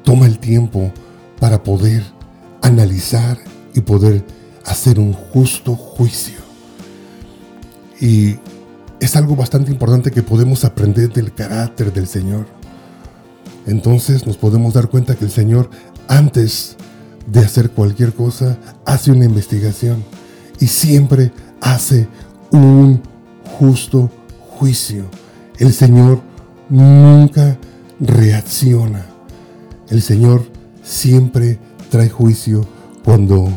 toma 0.04 0.26
el 0.26 0.40
tiempo 0.40 0.92
para 1.40 1.64
poder 1.64 2.15
analizar 2.66 3.38
y 3.76 3.82
poder 3.82 4.26
hacer 4.66 5.00
un 5.00 5.14
justo 5.14 5.76
juicio. 5.76 6.40
Y 8.02 8.38
es 9.00 9.16
algo 9.16 9.36
bastante 9.36 9.72
importante 9.72 10.10
que 10.10 10.24
podemos 10.24 10.66
aprender 10.66 11.14
del 11.14 11.32
carácter 11.32 11.94
del 11.94 12.08
Señor. 12.08 12.48
Entonces 13.68 14.26
nos 14.26 14.38
podemos 14.38 14.74
dar 14.74 14.90
cuenta 14.90 15.16
que 15.16 15.26
el 15.26 15.32
Señor, 15.32 15.70
antes 16.08 16.76
de 17.28 17.42
hacer 17.42 17.70
cualquier 17.70 18.14
cosa, 18.14 18.58
hace 18.84 19.12
una 19.12 19.26
investigación 19.26 20.04
y 20.60 20.66
siempre 20.66 21.32
hace 21.62 22.08
un 22.52 23.02
justo 23.60 24.10
juicio. 24.58 25.06
El 25.60 25.72
Señor 25.72 26.22
nunca 26.70 27.60
reacciona. 28.00 29.06
El 29.90 30.02
Señor 30.02 30.48
siempre 30.82 31.60
trae 31.96 32.10
juicio 32.10 32.68
cuando 33.06 33.48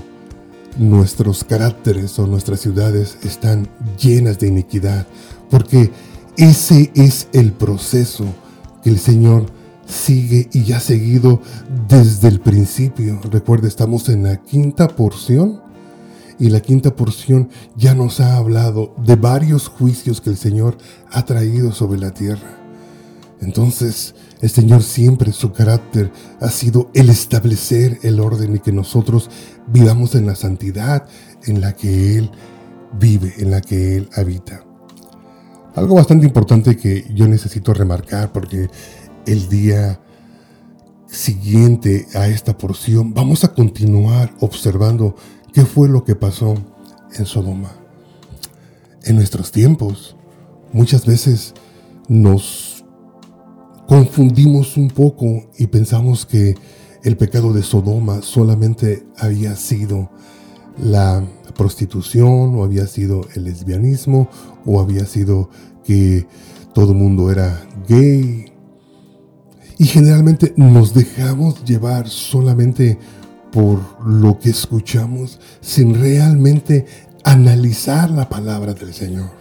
nuestros 0.78 1.42
caracteres 1.42 2.16
o 2.21 2.26
nuestras 2.28 2.61
ciudades 2.61 3.18
están 3.25 3.66
llenas 4.00 4.38
de 4.38 4.47
iniquidad, 4.47 5.09
porque 5.50 5.90
ese 6.37 6.92
es 6.95 7.26
el 7.33 7.50
proceso 7.50 8.26
que 8.85 8.90
el 8.90 9.00
Señor 9.00 9.47
sigue 9.88 10.49
y 10.52 10.71
ha 10.71 10.78
seguido 10.78 11.42
desde 11.88 12.28
el 12.28 12.38
principio. 12.38 13.18
Recuerda, 13.28 13.66
estamos 13.66 14.09
en 14.09 14.23
la 14.23 14.37
quinta 14.37 14.87
porción 14.87 15.61
y 16.38 16.50
la 16.50 16.61
quinta 16.61 16.95
porción 16.95 17.49
ya 17.75 17.97
nos 17.97 18.21
ha 18.21 18.37
hablado 18.37 18.95
de 19.04 19.16
varios 19.16 19.66
juicios 19.66 20.21
que 20.21 20.30
el 20.30 20.37
Señor 20.37 20.78
ha 21.11 21.25
traído 21.25 21.73
sobre 21.73 21.99
la 21.99 22.12
tierra. 22.12 22.58
Entonces, 23.40 24.14
el 24.40 24.50
Señor 24.50 24.83
siempre, 24.83 25.33
su 25.33 25.52
carácter 25.52 26.12
ha 26.40 26.50
sido 26.50 26.90
el 26.95 27.09
establecer 27.09 27.99
el 28.02 28.21
orden 28.21 28.57
y 28.57 28.59
que 28.61 28.73
nosotros 28.73 29.30
vivamos 29.68 30.14
en 30.14 30.26
la 30.26 30.35
santidad 30.35 31.07
en 31.47 31.61
la 31.61 31.73
que 31.75 32.18
Él 32.18 32.30
vive, 32.99 33.35
en 33.38 33.50
la 33.50 33.61
que 33.61 33.97
Él 33.97 34.09
habita. 34.16 34.64
Algo 35.75 35.95
bastante 35.95 36.26
importante 36.26 36.76
que 36.76 37.07
yo 37.14 37.28
necesito 37.28 37.73
remarcar 37.73 38.33
porque 38.33 38.68
el 39.26 39.49
día 39.49 40.00
siguiente 41.07 42.07
a 42.14 42.28
esta 42.28 42.59
porción 42.59 43.14
vamos 43.14 43.45
a 43.45 43.54
continuar 43.54 44.35
observando 44.40 45.14
qué 45.52 45.64
fue 45.64 45.88
lo 45.88 46.04
que 46.04 46.16
pasó 46.16 46.54
en 47.14 47.26
Sodoma. 47.26 47.71
En 49.04 49.16
nuestros 49.16 49.52
tiempos, 49.52 50.16
muchas 50.73 51.07
veces 51.07 51.54
nos 52.09 52.68
confundimos 53.88 54.76
un 54.76 54.88
poco 54.88 55.49
y 55.57 55.66
pensamos 55.66 56.26
que 56.26 56.54
el 57.04 57.16
pecado 57.16 57.54
de 57.54 57.62
Sodoma 57.62 58.21
solamente 58.21 59.07
había 59.16 59.57
sido 59.57 60.11
la 60.78 61.26
prostitución 61.57 62.54
o 62.54 62.64
había 62.64 62.87
sido 62.87 63.26
el 63.35 63.45
lesbianismo 63.45 64.28
o 64.66 64.80
había 64.83 65.07
sido 65.07 65.49
que 65.85 66.26
todo 66.75 66.92
el 66.92 66.99
mundo 66.99 67.33
era 67.33 67.66
gay. 67.88 68.52
Y 69.78 69.87
generalmente 69.87 70.52
nos 70.57 70.92
dejamos 70.92 71.64
llevar 71.64 72.11
solamente 72.11 72.99
por 73.50 73.80
lo 74.07 74.38
que 74.38 74.50
escuchamos 74.50 75.40
sin 75.62 75.95
realmente 75.95 76.85
analizar 77.25 78.11
la 78.11 78.28
palabra 78.28 78.75
del 78.75 78.92
Señor. 78.92 79.38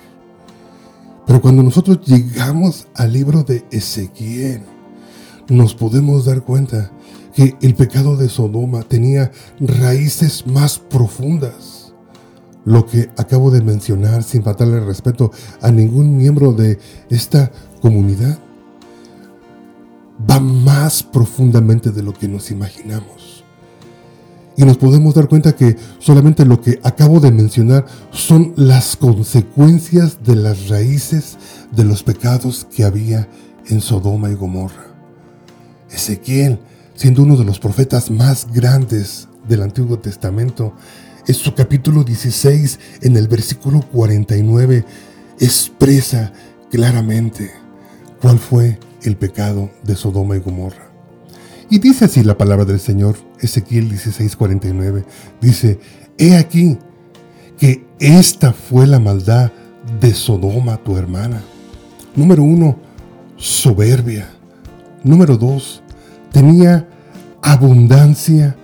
Pero 1.28 1.42
cuando 1.42 1.62
nosotros 1.62 2.00
llegamos 2.06 2.88
al 2.96 3.12
libro 3.12 3.44
de 3.44 3.66
Ezequiel, 3.70 4.62
nos 5.50 5.76
podemos 5.76 6.26
dar 6.26 6.42
cuenta 6.44 6.92
que 7.36 7.56
el 7.62 7.76
pecado 7.76 8.16
de 8.16 8.30
Sodoma 8.30 8.82
tenía 8.84 9.32
raíces 9.60 10.48
más 10.48 10.80
profundas. 10.80 11.94
Lo 12.64 12.86
que 12.86 13.10
acabo 13.18 13.52
de 13.52 13.62
mencionar 13.62 14.24
sin 14.24 14.42
faltarle 14.42 14.80
respeto 14.80 15.32
a 15.62 15.70
ningún 15.70 16.18
miembro 16.18 16.54
de 16.54 16.80
esta 17.10 17.52
comunidad 17.82 18.40
va 20.30 20.40
más 20.40 21.04
profundamente 21.04 21.92
de 21.92 22.04
lo 22.04 22.14
que 22.14 22.28
nos 22.28 22.52
imaginamos. 22.52 23.46
Y 24.58 24.66
nos 24.66 24.78
podemos 24.78 25.14
dar 25.14 25.28
cuenta 25.28 25.56
que 25.56 25.78
solamente 26.00 26.44
lo 26.44 26.60
que 26.62 26.80
acabo 26.84 27.20
de 27.20 27.32
mencionar 27.32 27.86
son 28.10 28.54
las 28.58 28.98
consecuencias 28.98 30.24
de 30.24 30.36
las 30.36 30.68
raíces 30.68 31.38
de 31.72 31.84
los 31.84 32.02
pecados 32.02 32.68
que 32.76 32.84
había 32.84 33.30
en 33.68 33.82
Sodoma 33.82 34.32
y 34.32 34.34
Gomorra. 34.34 34.88
Ezequiel, 35.92 36.60
siendo 36.96 37.22
uno 37.22 37.38
de 37.38 37.46
los 37.46 37.60
profetas 37.60 38.10
más 38.10 38.52
grandes 38.52 39.28
del 39.48 39.62
Antiguo 39.62 40.00
Testamento, 40.00 40.74
en 41.28 41.36
su 41.36 41.54
capítulo 41.54 42.04
16, 42.04 42.80
en 43.02 43.16
el 43.16 43.28
versículo 43.28 43.82
49, 43.82 44.86
expresa 45.40 46.34
claramente 46.72 47.52
cuál 48.20 48.40
fue 48.40 48.80
el 49.04 49.18
pecado 49.18 49.70
de 49.84 49.96
Sodoma 49.96 50.36
y 50.36 50.40
Gomorra. 50.40 50.90
Y 51.70 51.78
dice 51.78 52.06
así 52.06 52.24
la 52.24 52.38
palabra 52.38 52.66
del 52.66 52.80
Señor, 52.80 53.27
Ezequiel 53.40 53.90
16:49. 53.90 55.06
Dice, 55.42 55.80
he 56.18 56.36
aquí 56.36 56.78
que 57.58 57.86
esta 58.00 58.54
fue 58.54 58.88
la 58.88 59.00
maldad 59.00 59.52
de 60.00 60.14
Sodoma, 60.14 60.78
tu 60.78 60.98
hermana. 60.98 61.42
Número 62.16 62.44
uno, 62.44 62.78
soberbia. 63.36 64.30
Número 65.04 65.38
dos, 65.38 65.82
tenía 66.32 66.88
abundancia 67.42 68.56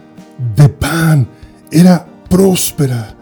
de 0.55 0.69
pan. 0.69 1.27
Era 1.71 2.05
próspera. 2.29 3.15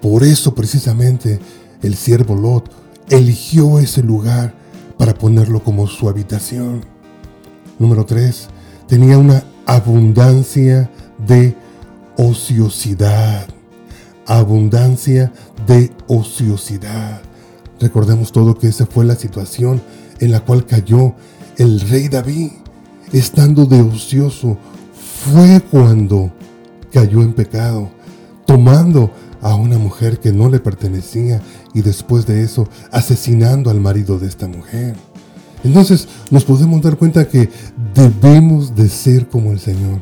Por 0.00 0.24
eso 0.24 0.54
precisamente 0.54 1.40
el 1.82 1.94
siervo 1.94 2.34
Lot 2.34 2.70
eligió 3.08 3.78
ese 3.78 4.02
lugar 4.02 4.54
para 4.98 5.14
ponerlo 5.14 5.62
como 5.62 5.86
su 5.86 6.08
habitación. 6.08 6.84
Número 7.78 8.04
tres, 8.04 8.48
tenía 8.88 9.18
una 9.18 9.42
abundancia 9.66 10.90
de 11.26 11.54
ociosidad. 12.16 13.46
Abundancia 14.26 15.32
de 15.66 15.90
ociosidad. 16.06 17.20
Recordemos 17.80 18.32
todo 18.32 18.56
que 18.56 18.68
esa 18.68 18.86
fue 18.86 19.04
la 19.04 19.16
situación 19.16 19.82
en 20.20 20.32
la 20.32 20.40
cual 20.40 20.64
cayó 20.64 21.14
el 21.58 21.80
rey 21.80 22.08
David. 22.08 22.52
Estando 23.12 23.66
de 23.66 23.80
ocioso, 23.82 24.58
fue 25.32 25.60
cuando 25.70 26.32
cayó 26.92 27.22
en 27.22 27.34
pecado, 27.34 27.90
tomando 28.46 29.12
a 29.42 29.54
una 29.54 29.78
mujer 29.78 30.18
que 30.18 30.32
no 30.32 30.48
le 30.48 30.58
pertenecía 30.58 31.40
y 31.74 31.82
después 31.82 32.26
de 32.26 32.42
eso 32.42 32.68
asesinando 32.90 33.70
al 33.70 33.80
marido 33.80 34.18
de 34.18 34.26
esta 34.26 34.48
mujer. 34.48 34.96
Entonces 35.62 36.08
nos 36.30 36.44
podemos 36.44 36.80
dar 36.82 36.96
cuenta 36.96 37.28
que 37.28 37.50
debemos 37.96 38.76
de 38.76 38.88
ser 38.88 39.28
como 39.28 39.50
el 39.50 39.58
Señor. 39.58 40.00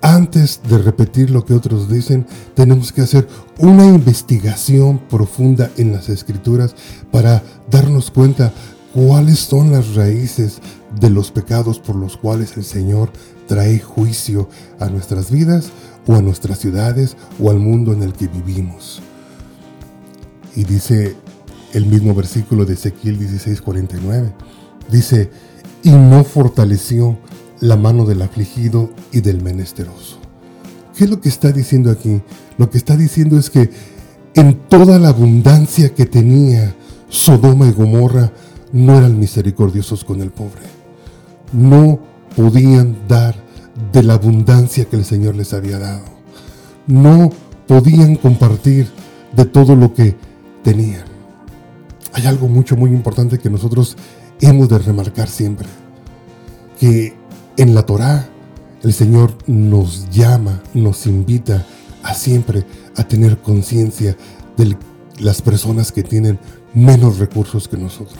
Antes 0.00 0.62
de 0.66 0.78
repetir 0.78 1.30
lo 1.30 1.44
que 1.44 1.52
otros 1.52 1.90
dicen, 1.90 2.26
tenemos 2.54 2.90
que 2.90 3.02
hacer 3.02 3.28
una 3.58 3.84
investigación 3.84 4.98
profunda 4.98 5.70
en 5.76 5.92
las 5.92 6.08
escrituras 6.08 6.74
para 7.12 7.42
darnos 7.70 8.10
cuenta 8.10 8.52
cuáles 8.94 9.40
son 9.40 9.70
las 9.70 9.94
raíces 9.94 10.60
de 10.98 11.10
los 11.10 11.30
pecados 11.30 11.78
por 11.78 11.96
los 11.96 12.16
cuales 12.16 12.56
el 12.56 12.64
Señor 12.64 13.12
trae 13.46 13.78
juicio 13.78 14.48
a 14.78 14.88
nuestras 14.88 15.30
vidas 15.30 15.70
o 16.06 16.14
a 16.14 16.22
nuestras 16.22 16.58
ciudades 16.58 17.16
o 17.38 17.50
al 17.50 17.58
mundo 17.58 17.92
en 17.92 18.02
el 18.02 18.14
que 18.14 18.28
vivimos. 18.28 19.02
Y 20.56 20.64
dice 20.64 21.14
el 21.74 21.84
mismo 21.84 22.14
versículo 22.14 22.64
de 22.64 22.72
Ezequiel 22.72 23.18
16:49. 23.18 24.32
Dice, 24.90 25.30
y 25.82 25.90
no 25.90 26.24
fortaleció 26.24 27.18
la 27.60 27.76
mano 27.76 28.04
del 28.04 28.22
afligido 28.22 28.90
y 29.12 29.20
del 29.20 29.42
menesteroso. 29.42 30.18
¿Qué 30.96 31.04
es 31.04 31.10
lo 31.10 31.20
que 31.20 31.28
está 31.28 31.52
diciendo 31.52 31.90
aquí? 31.90 32.20
Lo 32.58 32.70
que 32.70 32.78
está 32.78 32.96
diciendo 32.96 33.38
es 33.38 33.50
que 33.50 33.70
en 34.34 34.54
toda 34.68 34.98
la 34.98 35.08
abundancia 35.08 35.94
que 35.94 36.06
tenía 36.06 36.74
Sodoma 37.10 37.66
y 37.66 37.72
Gomorra, 37.72 38.32
no 38.72 38.96
eran 38.96 39.18
misericordiosos 39.18 40.04
con 40.04 40.22
el 40.22 40.30
pobre. 40.30 40.62
No 41.52 41.98
podían 42.36 42.96
dar 43.08 43.34
de 43.92 44.02
la 44.04 44.14
abundancia 44.14 44.84
que 44.84 44.96
el 44.96 45.04
Señor 45.04 45.34
les 45.34 45.52
había 45.52 45.78
dado. 45.78 46.04
No 46.86 47.30
podían 47.66 48.14
compartir 48.14 48.88
de 49.34 49.44
todo 49.44 49.74
lo 49.74 49.92
que 49.92 50.16
tenían. 50.62 51.04
Hay 52.12 52.26
algo 52.26 52.48
mucho, 52.48 52.76
muy 52.76 52.90
importante 52.90 53.38
que 53.38 53.50
nosotros 53.50 53.96
hemos 54.40 54.68
de 54.68 54.78
remarcar 54.78 55.28
siempre 55.28 55.68
que 56.78 57.14
en 57.56 57.74
la 57.74 57.84
Torá 57.84 58.28
el 58.82 58.92
Señor 58.92 59.36
nos 59.46 60.08
llama, 60.10 60.62
nos 60.72 61.06
invita 61.06 61.66
a 62.02 62.14
siempre 62.14 62.64
a 62.96 63.04
tener 63.04 63.38
conciencia 63.38 64.16
de 64.56 64.76
las 65.18 65.42
personas 65.42 65.92
que 65.92 66.02
tienen 66.02 66.38
menos 66.74 67.18
recursos 67.18 67.68
que 67.68 67.76
nosotros. 67.76 68.18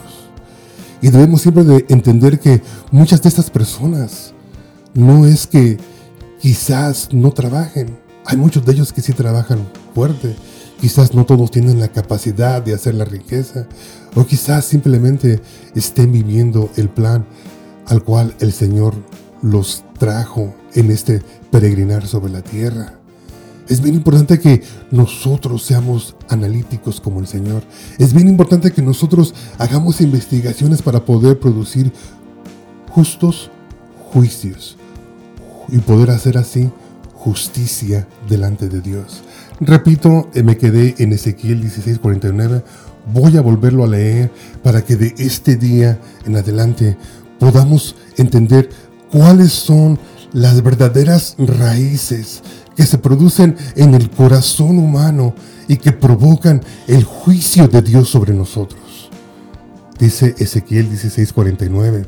Y 1.01 1.09
debemos 1.09 1.41
siempre 1.41 1.63
de 1.63 1.85
entender 1.89 2.39
que 2.39 2.61
muchas 2.91 3.21
de 3.23 3.29
estas 3.29 3.49
personas 3.49 4.33
no 4.93 5.25
es 5.25 5.47
que 5.47 5.79
quizás 6.39 7.09
no 7.11 7.31
trabajen. 7.31 7.97
Hay 8.25 8.37
muchos 8.37 8.63
de 8.65 8.73
ellos 8.73 8.93
que 8.93 9.01
sí 9.01 9.13
trabajan 9.13 9.67
fuerte, 9.95 10.35
Quizás 10.81 11.13
no 11.13 11.27
todos 11.27 11.51
tienen 11.51 11.79
la 11.79 11.89
capacidad 11.89 12.59
de 12.59 12.73
hacer 12.73 12.95
la 12.95 13.05
riqueza 13.05 13.67
o 14.15 14.25
quizás 14.25 14.65
simplemente 14.65 15.39
estén 15.75 16.11
viviendo 16.11 16.71
el 16.75 16.89
plan 16.89 17.23
al 17.85 18.03
cual 18.03 18.33
el 18.39 18.51
Señor 18.51 18.95
los 19.43 19.83
trajo 19.99 20.55
en 20.73 20.89
este 20.89 21.21
peregrinar 21.51 22.07
sobre 22.07 22.33
la 22.33 22.41
tierra. 22.41 22.95
Es 23.69 23.79
bien 23.81 23.93
importante 23.93 24.39
que 24.39 24.63
nosotros 24.89 25.61
seamos 25.61 26.15
analíticos 26.29 26.99
como 26.99 27.19
el 27.19 27.27
Señor. 27.27 27.61
Es 27.99 28.11
bien 28.11 28.27
importante 28.27 28.71
que 28.71 28.81
nosotros 28.81 29.35
hagamos 29.59 30.01
investigaciones 30.01 30.81
para 30.81 31.05
poder 31.05 31.39
producir 31.39 31.93
justos 32.89 33.51
juicios 34.11 34.77
y 35.69 35.77
poder 35.77 36.09
hacer 36.09 36.39
así 36.39 36.71
justicia 37.13 38.07
delante 38.27 38.67
de 38.67 38.81
Dios. 38.81 39.21
Repito, 39.61 40.27
eh, 40.33 40.41
me 40.41 40.57
quedé 40.57 40.95
en 40.97 41.13
Ezequiel 41.13 41.61
16:49. 41.61 42.63
Voy 43.13 43.37
a 43.37 43.41
volverlo 43.41 43.83
a 43.83 43.87
leer 43.87 44.31
para 44.63 44.83
que 44.83 44.95
de 44.95 45.13
este 45.19 45.55
día 45.55 45.99
en 46.25 46.35
adelante 46.35 46.97
podamos 47.39 47.95
entender 48.17 48.69
cuáles 49.11 49.53
son 49.53 49.99
las 50.33 50.63
verdaderas 50.63 51.35
raíces 51.37 52.41
que 52.75 52.87
se 52.87 52.97
producen 52.97 53.55
en 53.75 53.93
el 53.93 54.09
corazón 54.09 54.79
humano 54.79 55.35
y 55.67 55.77
que 55.77 55.91
provocan 55.91 56.61
el 56.87 57.03
juicio 57.03 57.67
de 57.67 57.83
Dios 57.83 58.09
sobre 58.09 58.33
nosotros. 58.33 59.11
Dice 59.99 60.33
Ezequiel 60.39 60.89
16:49. 60.89 62.07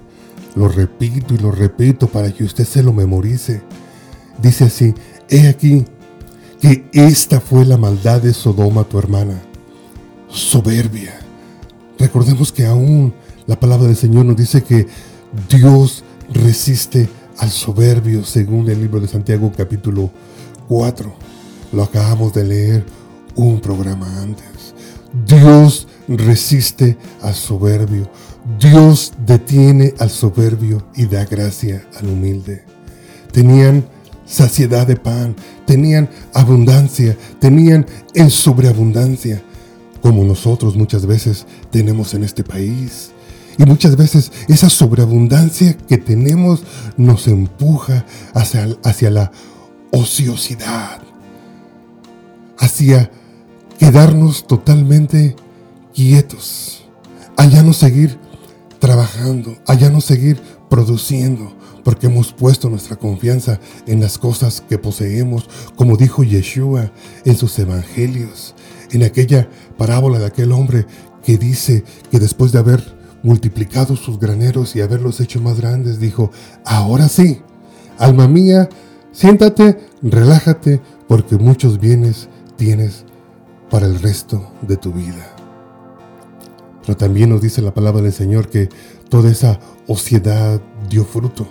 Lo 0.55 0.69
repito 0.69 1.35
y 1.35 1.37
lo 1.37 1.51
repito 1.51 2.07
para 2.07 2.31
que 2.31 2.45
usted 2.45 2.65
se 2.65 2.81
lo 2.81 2.93
memorice. 2.93 3.61
Dice 4.41 4.65
así, 4.65 4.95
he 5.29 5.47
aquí 5.47 5.85
que 6.63 6.85
esta 6.93 7.41
fue 7.41 7.65
la 7.65 7.75
maldad 7.75 8.21
de 8.21 8.33
Sodoma, 8.33 8.85
tu 8.85 8.97
hermana, 8.97 9.37
soberbia. 10.29 11.19
Recordemos 11.99 12.53
que 12.53 12.65
aún 12.65 13.13
la 13.47 13.59
palabra 13.59 13.87
del 13.87 13.97
Señor 13.97 14.23
nos 14.23 14.37
dice 14.37 14.63
que 14.63 14.87
Dios 15.49 16.05
resiste 16.31 17.09
al 17.39 17.49
soberbio, 17.49 18.23
según 18.23 18.69
el 18.69 18.79
libro 18.79 19.01
de 19.01 19.09
Santiago 19.09 19.51
capítulo 19.57 20.09
4. 20.69 21.13
Lo 21.73 21.83
acabamos 21.83 22.33
de 22.33 22.45
leer 22.45 22.85
un 23.35 23.59
programa 23.59 24.21
antes. 24.21 24.73
Dios 25.27 25.89
resiste 26.07 26.97
al 27.21 27.35
soberbio. 27.35 28.09
Dios 28.57 29.11
detiene 29.25 29.95
al 29.99 30.09
soberbio 30.09 30.87
y 30.95 31.07
da 31.07 31.25
gracia 31.25 31.85
al 31.99 32.07
humilde. 32.07 32.63
Tenían 33.33 33.83
saciedad 34.25 34.87
de 34.87 34.95
pan, 34.95 35.35
tenían 35.65 36.09
abundancia, 36.33 37.17
tenían 37.39 37.85
en 38.13 38.29
sobreabundancia, 38.29 39.41
como 40.01 40.23
nosotros 40.23 40.75
muchas 40.75 41.05
veces 41.05 41.45
tenemos 41.71 42.13
en 42.13 42.23
este 42.23 42.43
país. 42.43 43.11
Y 43.57 43.65
muchas 43.65 43.95
veces 43.95 44.31
esa 44.47 44.69
sobreabundancia 44.69 45.77
que 45.77 45.97
tenemos 45.97 46.63
nos 46.97 47.27
empuja 47.27 48.05
hacia, 48.33 48.67
hacia 48.83 49.11
la 49.11 49.31
ociosidad, 49.91 51.01
hacia 52.57 53.11
quedarnos 53.77 54.47
totalmente 54.47 55.35
quietos, 55.93 56.85
allá 57.37 57.61
no 57.61 57.73
seguir 57.73 58.17
trabajando, 58.79 59.55
allá 59.67 59.89
no 59.89 60.01
seguir 60.01 60.41
produciendo, 60.69 61.53
porque 61.83 62.07
hemos 62.07 62.33
puesto 62.33 62.69
nuestra 62.69 62.95
confianza 62.95 63.59
en 63.87 63.99
las 63.99 64.17
cosas 64.17 64.61
que 64.61 64.77
poseemos, 64.77 65.49
como 65.75 65.97
dijo 65.97 66.23
Yeshua 66.23 66.91
en 67.25 67.35
sus 67.35 67.57
evangelios, 67.59 68.55
en 68.91 69.03
aquella 69.03 69.49
parábola 69.77 70.19
de 70.19 70.25
aquel 70.25 70.51
hombre 70.51 70.85
que 71.23 71.37
dice 71.37 71.83
que 72.11 72.19
después 72.19 72.51
de 72.51 72.59
haber 72.59 72.83
multiplicado 73.23 73.95
sus 73.95 74.19
graneros 74.19 74.75
y 74.75 74.81
haberlos 74.81 75.19
hecho 75.19 75.41
más 75.41 75.59
grandes, 75.59 75.99
dijo, 75.99 76.31
ahora 76.65 77.07
sí, 77.07 77.41
alma 77.97 78.27
mía, 78.27 78.69
siéntate, 79.11 79.79
relájate, 80.01 80.81
porque 81.07 81.37
muchos 81.37 81.79
bienes 81.79 82.27
tienes 82.57 83.05
para 83.69 83.85
el 83.85 83.99
resto 84.01 84.51
de 84.61 84.77
tu 84.77 84.91
vida. 84.91 85.35
Pero 86.81 86.97
también 86.97 87.29
nos 87.29 87.41
dice 87.41 87.61
la 87.61 87.73
palabra 87.73 88.01
del 88.01 88.11
Señor 88.11 88.49
que 88.49 88.67
toda 89.09 89.31
esa 89.31 89.59
ociedad 89.87 90.61
dio 90.89 91.05
fruto 91.05 91.47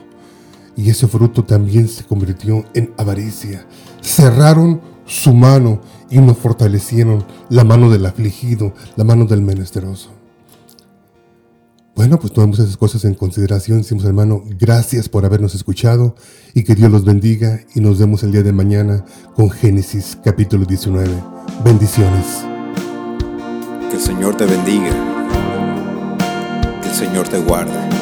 y 0.76 0.90
ese 0.90 1.06
fruto 1.06 1.44
también 1.44 1.88
se 1.88 2.04
convirtió 2.04 2.64
en 2.74 2.92
avaricia. 2.96 3.66
Cerraron 4.00 4.80
su 5.06 5.35
mano 5.35 5.80
y 6.11 6.18
no 6.18 6.35
fortalecieron 6.35 7.24
la 7.48 7.64
mano 7.64 7.90
del 7.90 8.06
afligido, 8.06 8.72
la 8.96 9.04
mano 9.04 9.26
del 9.26 9.42
menesteroso. 9.42 10.11
Bueno, 11.94 12.18
pues 12.18 12.32
tomamos 12.32 12.58
esas 12.58 12.78
cosas 12.78 13.04
en 13.04 13.14
consideración, 13.14 13.78
decimos 13.78 14.04
hermano, 14.06 14.42
gracias 14.58 15.11
por 15.11 15.26
habernos 15.26 15.54
escuchado 15.54 16.14
y 16.54 16.64
que 16.64 16.74
Dios 16.74 16.90
los 16.90 17.04
bendiga 17.04 17.61
y 17.74 17.80
nos 17.80 17.98
vemos 17.98 18.22
el 18.22 18.32
día 18.32 18.42
de 18.42 18.52
mañana 18.52 19.04
con 19.35 19.50
Génesis 19.50 20.18
capítulo 20.24 20.64
19. 20.64 21.11
Bendiciones. 21.62 22.44
Que 23.90 23.96
el 23.96 24.02
Señor 24.02 24.37
te 24.38 24.46
bendiga, 24.46 24.90
que 26.80 26.88
el 26.88 26.94
Señor 26.94 27.28
te 27.28 27.38
guarde 27.40 28.01